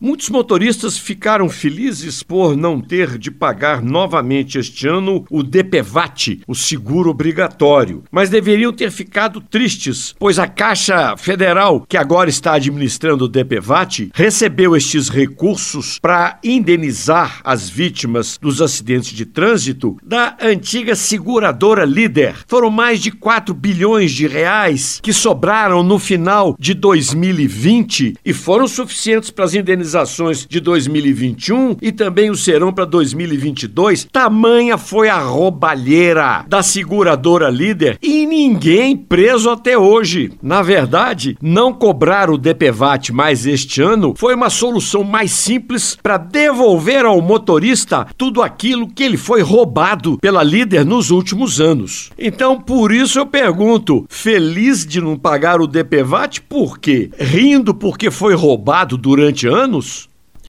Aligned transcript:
Muitos 0.00 0.28
motoristas 0.28 0.96
ficaram 0.96 1.48
felizes 1.48 2.22
por 2.22 2.56
não 2.56 2.80
ter 2.80 3.18
de 3.18 3.32
pagar 3.32 3.82
novamente 3.82 4.56
este 4.56 4.86
ano 4.86 5.24
o 5.28 5.42
DPVAT, 5.42 6.40
o 6.46 6.54
seguro 6.54 7.10
obrigatório, 7.10 8.04
mas 8.08 8.30
deveriam 8.30 8.72
ter 8.72 8.92
ficado 8.92 9.40
tristes, 9.40 10.14
pois 10.16 10.38
a 10.38 10.46
Caixa 10.46 11.16
Federal, 11.16 11.84
que 11.88 11.96
agora 11.96 12.30
está 12.30 12.52
administrando 12.52 13.24
o 13.24 13.28
DPVAT, 13.28 14.12
recebeu 14.14 14.76
estes 14.76 15.08
recursos 15.08 15.98
para 15.98 16.38
indenizar 16.44 17.40
as 17.42 17.68
vítimas 17.68 18.38
dos 18.40 18.62
acidentes 18.62 19.10
de 19.10 19.26
trânsito 19.26 19.96
da 20.00 20.36
antiga 20.40 20.94
seguradora 20.94 21.84
líder. 21.84 22.36
Foram 22.46 22.70
mais 22.70 23.00
de 23.00 23.10
4 23.10 23.52
bilhões 23.52 24.12
de 24.12 24.28
reais 24.28 25.00
que 25.02 25.12
sobraram 25.12 25.82
no 25.82 25.98
final 25.98 26.54
de 26.56 26.72
2020 26.72 28.14
e 28.24 28.32
foram 28.32 28.68
suficientes 28.68 29.32
para 29.32 29.44
as 29.44 29.54
indenizações 29.54 29.87
de 30.48 30.60
2021 30.60 31.76
e 31.80 31.92
também 31.92 32.30
o 32.30 32.36
serão 32.36 32.72
para 32.72 32.84
2022. 32.84 34.08
Tamanha 34.10 34.76
foi 34.76 35.08
a 35.08 35.18
roubalheira 35.18 36.44
da 36.48 36.62
seguradora 36.62 37.48
líder 37.48 37.98
e 38.02 38.26
ninguém 38.26 38.96
preso 38.96 39.50
até 39.50 39.76
hoje. 39.76 40.32
Na 40.42 40.62
verdade, 40.62 41.36
não 41.40 41.72
cobrar 41.72 42.30
o 42.30 42.38
DPVAT 42.38 43.12
mais 43.12 43.46
este 43.46 43.80
ano 43.80 44.14
foi 44.16 44.34
uma 44.34 44.50
solução 44.50 45.04
mais 45.04 45.30
simples 45.32 45.96
para 46.02 46.16
devolver 46.16 47.04
ao 47.04 47.20
motorista 47.20 48.06
tudo 48.16 48.42
aquilo 48.42 48.88
que 48.88 49.02
ele 49.02 49.16
foi 49.16 49.42
roubado 49.42 50.18
pela 50.18 50.42
líder 50.42 50.84
nos 50.84 51.10
últimos 51.10 51.60
anos. 51.60 52.10
Então, 52.18 52.60
por 52.60 52.92
isso 52.92 53.18
eu 53.18 53.26
pergunto: 53.26 54.04
feliz 54.08 54.86
de 54.86 55.00
não 55.00 55.16
pagar 55.16 55.60
o 55.60 55.66
DPVAT 55.66 56.42
por 56.48 56.78
quê? 56.78 57.10
Rindo 57.18 57.74
porque 57.74 58.10
foi 58.10 58.34
roubado 58.34 58.96
durante 58.96 59.46
anos? 59.78 60.10